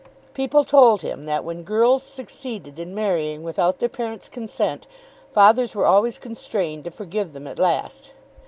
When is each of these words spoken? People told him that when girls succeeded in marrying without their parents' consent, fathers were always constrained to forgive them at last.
People 0.33 0.63
told 0.63 1.03
him 1.03 1.25
that 1.25 1.43
when 1.43 1.61
girls 1.61 2.01
succeeded 2.01 2.79
in 2.79 2.95
marrying 2.95 3.43
without 3.43 3.77
their 3.77 3.87
parents' 3.87 4.27
consent, 4.29 4.87
fathers 5.31 5.75
were 5.75 5.85
always 5.85 6.17
constrained 6.17 6.85
to 6.85 6.89
forgive 6.89 7.33
them 7.33 7.45
at 7.45 7.59
last. 7.59 8.09